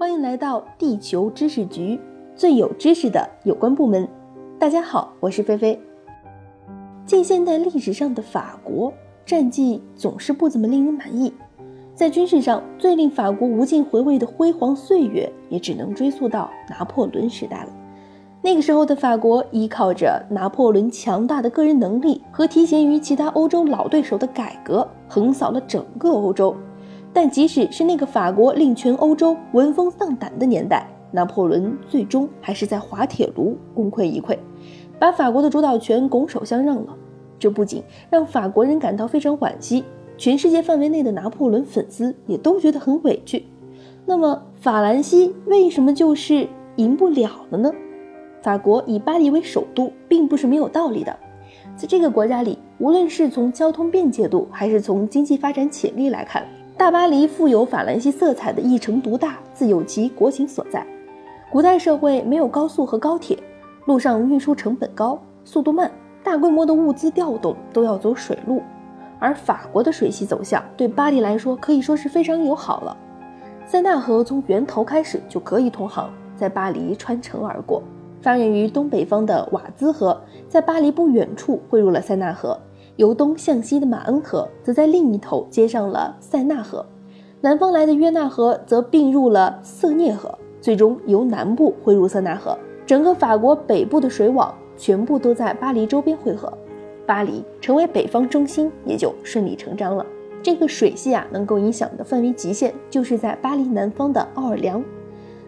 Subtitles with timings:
[0.00, 2.00] 欢迎来到地球知识局，
[2.34, 4.08] 最有知识的有关部门。
[4.58, 5.78] 大家好，我是菲菲。
[7.04, 8.90] 近现代历史上的法国
[9.26, 11.30] 战绩总是不怎么令人满意，
[11.94, 17.68] 在军事上最令法国无尽回味的辉煌岁月，也只能追溯到拿破仑时代了。
[18.40, 26.56] 那个时候的法国依靠着拿破仑强大的个人能力和提携于其他欧洲老对手的改革，横扫了整个欧洲。
[27.12, 34.38] 但即使是那个法国令全欧洲闻风丧胆的年代，拿破仑最终还是在滑铁卢功亏一篑，
[34.98, 36.96] 把法国的主导权拱手相让了。
[37.38, 39.82] 这不仅让法国人感到非常惋惜，
[40.16, 43.44] 全世界范围内的拿破仑粉丝也都觉得很委屈。
[44.06, 46.46] 那么，法兰西为什么就是
[46.76, 47.72] 赢不了了呢？
[48.42, 51.16] 法国以巴黎为首都，并不是没有道理的。
[51.76, 56.46] 在这个国家里，无论是从交通便捷度，还是从经济发展潜力来看，
[56.80, 60.82] 大巴黎富有法兰西色彩的一城独大，自有其国情所在。
[61.50, 63.38] 古代社会没有高速和高铁，
[63.84, 65.92] 路上运输成本高，速度慢，
[66.24, 68.62] 大规模的物资调动都要走水路。
[69.18, 72.96] 而法国的水系走向对巴黎来说可以说是非常友好了。
[73.66, 77.82] 塞纳河从源头开始就可以通航，在巴黎穿城而过。
[78.22, 82.58] 发源于东北方的瓦兹河，在巴黎不远处汇入了塞纳河；
[83.00, 86.84] 由东向西的马恩河，则在另一头接上了塞纳河；
[87.40, 92.54] 南方来的约纳河则并入了瑟涅河，最终由南部汇入塞纳河。
[92.84, 96.52] 整个法国北部的水网全部都在巴黎周边汇合，
[97.06, 100.04] 巴黎成为北方中心，也就顺理成章了。
[100.42, 104.84] 这个水系啊，能够影响的范围极限，就是在巴黎南方的奥尔良。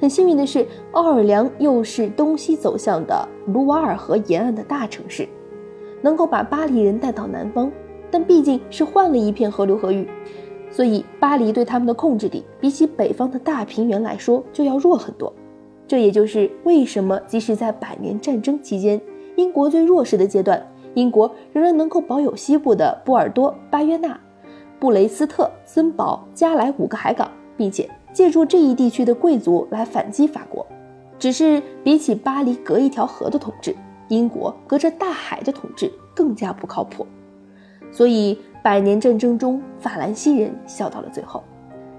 [0.00, 5.28] 很幸运的是，奥尔良又是东西走向的卢瓦尔河沿岸的大城市，
[6.02, 7.70] 能够把巴黎人带到南方。
[8.10, 10.08] 但毕竟是换了一片河流和域，
[10.70, 15.32] 所以巴黎对他们的控制力比起北方的大平原来说就要弱很多。
[15.88, 19.00] 这也就是为什么即使在百年战争期间，
[19.34, 24.18] 英国最弱势的阶段，英国仍然能够保有西部的波尔多、巴约纳、
[24.78, 27.88] 布雷斯特、森堡、加莱五个海港，并且。
[28.12, 30.66] 借助这一地区的贵族来反击法国，
[31.18, 33.76] 只是比起巴黎隔一条河的统治，
[34.08, 37.06] 英国隔着大海的统治更加不靠谱。
[37.90, 41.42] 所以，百年战争中，法兰西人笑到了最后。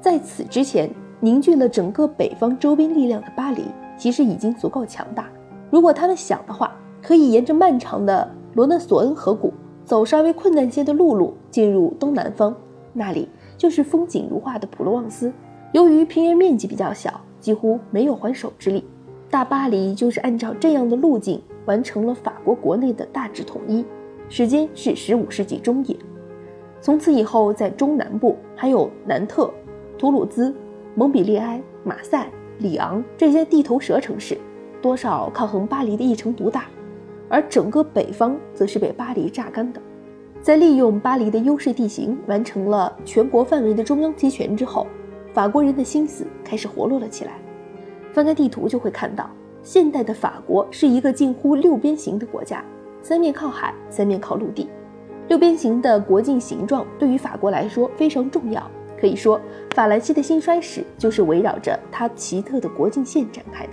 [0.00, 3.62] 在此之前，凝聚了整个北方周边力量的巴黎，
[3.96, 5.28] 其实已经足够强大。
[5.70, 6.72] 如果他们想的话，
[7.02, 9.52] 可以沿着漫长的罗讷索恩河谷，
[9.84, 12.54] 走稍微困难些的陆路，进入东南方，
[12.92, 15.32] 那里就是风景如画的普罗旺斯。
[15.72, 18.84] 由于平原面积比较小，几乎没有还手之力，
[19.30, 23.84] 大巴黎就是按照这样的路径完成了法国国内的大致统一。
[24.28, 25.96] 时间是十五世纪中叶。
[26.80, 29.52] 从此以后，在中南部还有南特、
[29.96, 30.54] 图鲁兹、
[30.94, 34.36] 蒙彼利埃、马赛、里昂这些地头蛇城市，
[34.82, 36.64] 多少抗衡巴黎的一城独大，
[37.28, 39.80] 而整个北方则是被巴黎榨干的。
[40.40, 44.86] 在利用巴黎的优势地形完成了全国范围的中央集权之后。
[45.34, 47.32] 法国人的心思开始活络了起来。
[48.12, 49.30] 翻开地图就会看到，
[49.62, 52.64] 现代的法国是一个近乎六边形的国家，
[53.02, 54.68] 三面靠海，三面靠陆地。
[55.28, 58.62] 六边形的国境形状对于法国来说非常重要。
[58.98, 59.40] 可以说，
[59.74, 63.72] 法兰西的兴衰史就是围绕着它奇特的国境线展开的。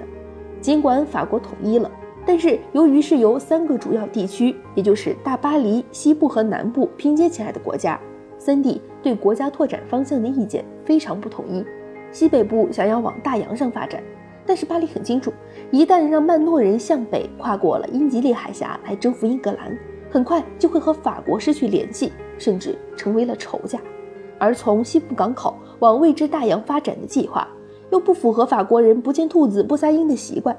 [0.62, 1.90] 尽管法国统一了，
[2.26, 8.00] 但是由于是由三个主要地区，也就是大巴黎西部和南部拼接起来的国家。
[8.38, 11.66] 三地对国家拓展方向的意见非常不统一，
[12.12, 14.04] 西北部想要往大洋上发展，
[14.46, 15.34] 但是巴黎很清楚，
[15.72, 19.78] 一旦让曼诺人向北跨过了英吉利海峡来征服英格兰，
[20.10, 23.80] 很快就会和法国失去联系，甚至成为了仇家。
[24.38, 27.48] 而从西部港口往未知大洋发展的计划，
[27.92, 30.56] 又不符合法国人不见兔子不撒鹰的习惯。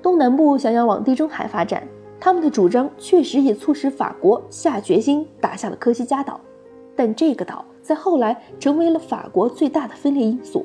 [0.00, 1.86] 东南部想要往地中海发展，
[2.20, 6.40] 他们的主张确实也促使法国下决心打下了科西嘉岛。
[6.94, 10.64] 但这个岛在后来成为了法国最大的分裂因素，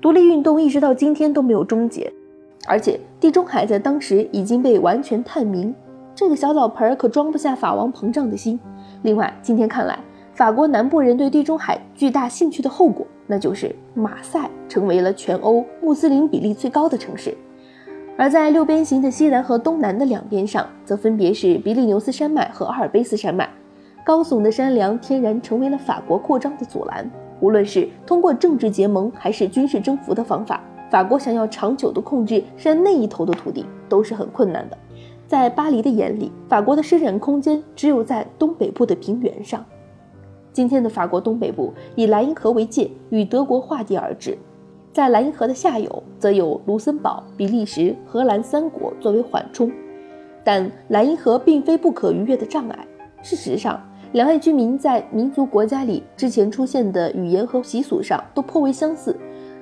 [0.00, 2.10] 独立运动一直到今天都没有终结，
[2.66, 5.74] 而且地中海在当时已经被完全探明，
[6.14, 8.58] 这个小澡盆儿可装不下法王膨胀的心。
[9.02, 9.98] 另外，今天看来，
[10.32, 17.36] 法国南部人对地中海巨大兴趣的后果，那就是马赛成为了全欧穆斯林比例最高的城市，
[18.16, 23.46] 而在六边形的西南和东南的两边上，则分别是比利牛斯山脉和阿尔卑斯山脉。
[24.02, 27.08] 高耸的山梁天然成为了法国扩张的阻拦。
[27.40, 30.60] 无论是通过政治结盟还是军事征服的方法，
[30.90, 34.76] 法国想要长久地控制山那一头的土地都是很困难的。
[35.26, 39.64] 在巴黎的眼里，法国的施展空间只有在东北部的平原上。
[40.52, 44.36] 今天的法国东北部以莱茵河为界，与德国划地而治。
[44.92, 49.70] 在莱茵河的下游，则有卢森堡、比利时、荷兰三国作为缓冲。
[50.42, 52.86] 但莱茵河并非不可逾越的障碍。
[53.22, 53.80] 事实上，
[54.12, 59.16] 两岸居民在民族国家里之前出现的语言和习俗上都颇为相似。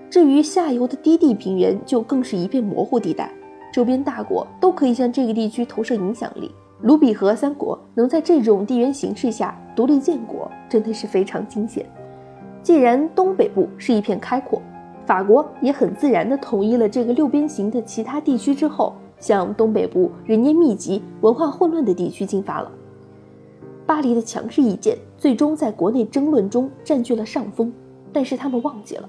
[0.08, 3.30] 至于下游的低地平原，就更是一片模糊地带。
[3.70, 6.50] 周边大国都可以向这个地区投射影响力。
[6.80, 11.84] 卢比河三国能在这种地缘形势下独立建国，真的是非常惊险。
[12.62, 14.62] 既然东北部是一片开阔，
[15.04, 22.72] 法国也很自然地统一了这个六边形的其他地区之后，向东北部人烟密集、文化混乱的地区进发了。
[23.88, 27.72] 巴黎的强势意见最终在国内争论中占据了上风，
[28.12, 29.08] 但是他们忘记了，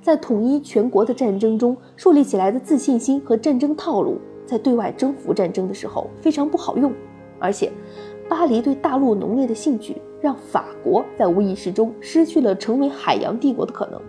[0.00, 6.92] 在统一全国的战争中树立起来的自信心和战争套路，在对外征服战争的时候非常不好用。
[7.40, 7.72] 而且，
[8.28, 14.00] 巴黎对大陆浓烈的兴趣，让法国在无意识中失去了成为海洋帝国的可能。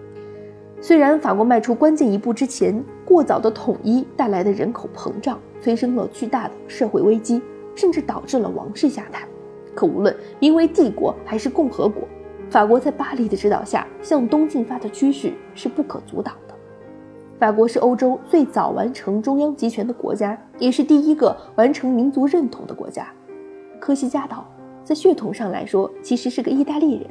[0.80, 7.42] 虽然法国迈出关键一步之前，过早的统一带来的人口膨胀，催生了巨大的社会危机，
[7.74, 9.28] 甚至导致了王室下台。
[9.76, 12.04] 可无论名为帝国还是共和国，
[12.50, 16.54] 法国在巴黎的指导下向东进发的趋势是不可阻挡的。
[17.40, 23.08] 法国是欧洲最早完成中央集权的国家，也是第一个完成民族认同的国家。
[23.80, 24.46] 科西嘉岛
[24.84, 27.08] 在血统上来说其实是个意大利人，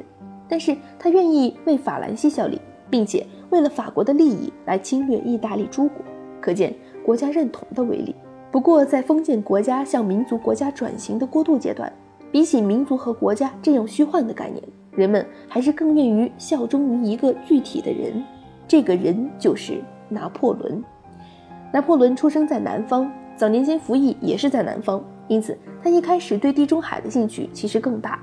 [0.47, 5.97] 但是他愿意为法兰西效力，并且为了法国的利益来侵略意大利诸国，
[6.39, 6.73] 可见
[7.05, 8.15] 国家认同的威力。
[8.51, 11.91] 不过，在封建国家向民族国家转型的过渡阶段。
[12.31, 14.63] 比起民族和国家这样虚幻的概念，
[14.95, 18.23] 人们还是更愿意效忠于一个具体的人。
[18.67, 20.81] 这个人就是拿破仑。
[21.73, 28.19] 拿破仑出生在南方，早年间服役也是在南方，因此他一开始对地中海的兴趣其实更大。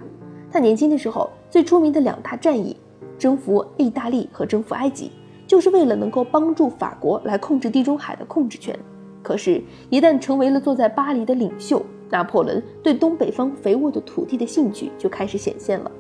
[0.51, 2.75] 他年轻的时候最出名的两大战役，
[3.19, 5.11] 征服意大利和征服埃及，
[5.47, 8.75] 就是为了能够帮助法国来控制地中海的控制权。
[9.23, 15.91] 可是，一旦成为了坐在巴黎的领袖，拿破仑对东北方肥沃的土地的兴趣就开始显现了，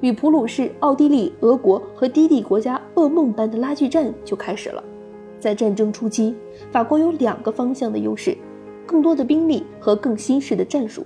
[0.00, 4.82] 与普鲁士、奥地利、俄国和低地国家噩梦般的拉锯战就开始了。
[5.38, 6.34] 在战争初期，
[6.70, 8.36] 法国有两个方向的优势：
[8.86, 11.04] 更多的兵力和更新式的战术。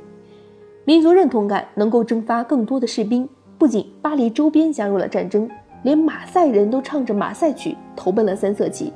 [0.85, 3.29] 民族认同感能够征发更多的士兵。
[3.57, 5.49] 不仅巴黎周边加入了战争，
[5.85, 8.93] 连马赛人都唱着马赛曲投奔了三色旗。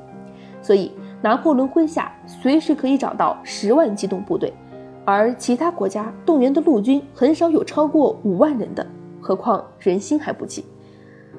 [0.61, 0.91] 所以，
[1.21, 4.53] 拿破仑麾下随时可以找到十万机动部队。
[5.11, 8.85] 而其他国家动员的陆军很少有超过五万人的，
[9.19, 10.63] 何况人心还不齐。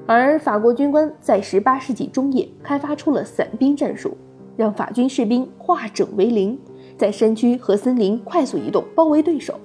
[0.05, 4.17] 而法国军官在十八世纪中叶开发出了散兵战术，
[4.57, 6.59] 让法军士兵化整为零，
[6.97, 9.57] 在山区和森林快速移动，包围对手。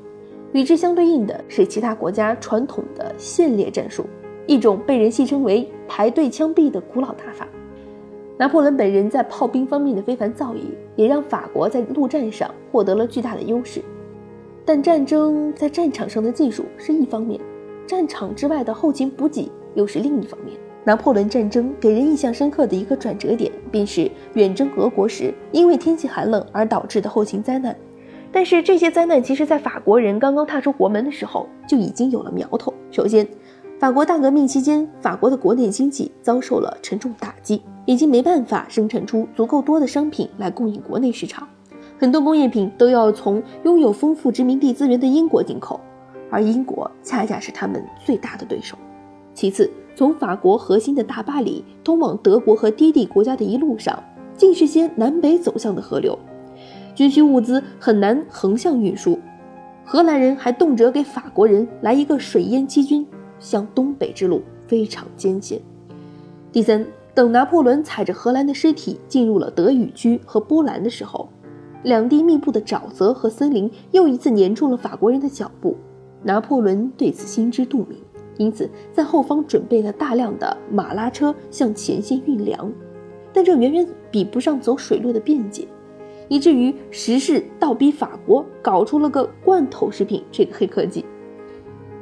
[0.53, 4.07] 与之相对应的是其他国家传统的线列战术，
[4.47, 7.45] 一种被人戏称为排队枪毙的古老打法。
[8.39, 10.61] 拿破仑本人在炮兵方面的非凡造诣，
[10.95, 13.83] 也让法国在陆战上获得了巨大的优势。
[14.67, 17.41] 但战争在战场上的技术是一方面，
[17.87, 20.59] 战场之外的后勤补给又是另一方面。
[20.85, 27.77] 拿破仑战争给人印象深刻的一个转折点，便是远征俄国时因为天气寒冷而导致的后勤灾难。
[28.33, 32.75] 但是这些灾难其实，在法国人刚刚踏出国门的时候就已经有了苗头。
[32.91, 33.27] 首先，
[33.79, 41.49] 法国大革命期间，法国的国内经济遭受了沉重打击，已经没办法生产出足够多的商品来供应国内市场。
[41.99, 45.81] 很多工业品都要从拥有丰富殖民地资源的英国进口，
[46.31, 48.77] 而英国恰恰是他们最大的对手。
[49.33, 53.99] 其次，从法国核心的大巴黎通往德国和低地国家的一路上，
[54.37, 56.19] 尽是些南北走向的河流，
[56.95, 59.19] 军需物资很难横向运输。
[59.83, 63.07] 荷兰人还动辄给法国人来一个水淹七军，
[63.39, 65.59] 向东北之路非常艰险。
[66.53, 66.85] 第三，
[67.15, 71.27] 等拿破仑踩着荷兰的尸体进入了德语区和波兰的时候。
[71.83, 75.77] 两地密布的沼泽和森林又一次黏住了法国人的脚步，
[76.23, 77.99] 拿破仑对此心知肚明，
[78.39, 82.73] 因此在后方准备了大量的马拉车向前线运粮，
[83.33, 85.69] 但这远远比不上走水路的便捷，
[86.29, 91.05] 以至于时势倒逼法国搞出了个罐头食品这个黑科技。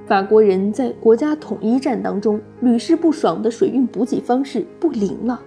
[0.06, 5.40] 法国人在国家统一战当中屡试不爽的水运补给方式不灵了。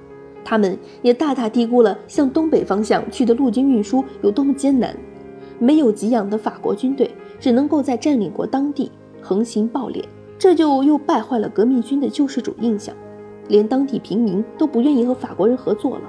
[0.49, 4.95] 他们也大大低估了向东北方向去的陆军运输有多么艰难，
[5.59, 8.89] 没有给养的法国军队只能够在占领国当地
[9.21, 10.01] 横行暴敛，
[10.39, 12.95] 这就又败坏了革命军的救世主印象，
[13.49, 16.03] 连当地平民都不愿意和法国人合作了。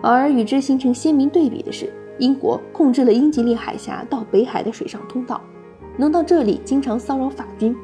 [0.00, 5.40] 而与之形成鲜明对比的是，英国控制了英吉利海峡到北海的水上通道，
[5.96, 7.74] 能到这里经常骚扰法军；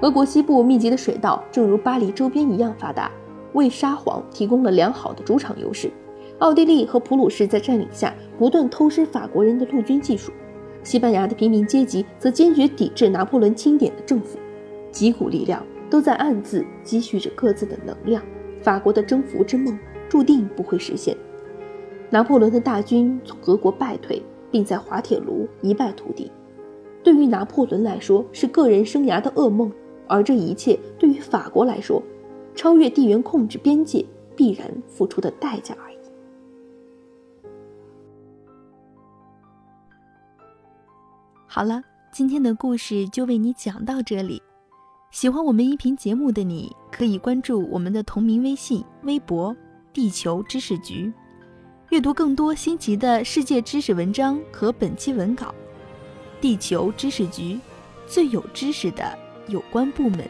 [0.00, 3.10] 俄国西部密集的水道正如巴黎周边一样发达。
[3.54, 5.90] 为沙皇提供了良好的主场优势。
[6.40, 10.30] 奥地利和普鲁士在占领下不断偷师法国人的陆军技术，
[10.82, 14.38] 西班牙的平民阶级则坚决抵制拿破仑钦点的政府，
[14.90, 18.22] 几股力量都在暗自积蓄着各自的能量。
[18.60, 21.16] 法国的征服之梦注定不会实现。
[22.10, 26.30] 拿破仑的大军从俄国败退，并在滑铁卢一败涂地，
[27.02, 29.70] 对于拿破仑来说是个人生涯的噩梦，
[30.08, 32.02] 而这一切对于法国来说，
[32.54, 34.04] 超越地缘控制边界
[34.36, 35.98] 必然付出的代价而已。
[41.46, 41.82] 好了，
[42.12, 44.42] 今天的故事就为你讲到这里。
[45.10, 49.56] 喜欢我们音频节目的你，可以关注我们的同名微信、微博
[49.94, 51.12] “地球知识局”，
[51.90, 55.54] 阅读更多新奇的世界知识文章和本期文稿。
[56.40, 57.60] 地球知识局，
[58.08, 60.28] 最有知识的有关部门。